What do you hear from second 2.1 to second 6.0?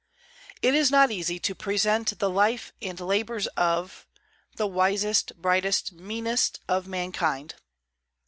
the life and labors of "The wisest, brightest,